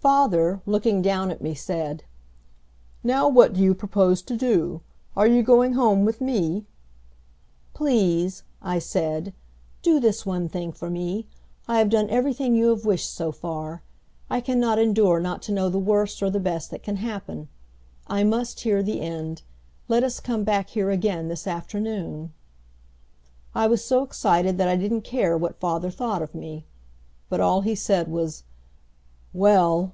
[0.00, 2.04] Father, looking down at me, said,
[3.04, 4.80] "Now what do you propose to do?
[5.14, 6.64] Are you going home with me?"
[7.74, 9.34] "Please," I said,
[9.82, 11.26] "do this one thing for me.
[11.68, 13.82] I have done everything you have wished so far.
[14.30, 17.48] I can not endure not to know the worst or the best that can happen.
[18.06, 19.42] I must hear the end.
[19.86, 22.32] Let us come back here again this afternoon."
[23.54, 26.64] I was so excited that I didn't care what father thought of me.
[27.28, 28.44] But all he said was,
[29.32, 29.92] "Well!"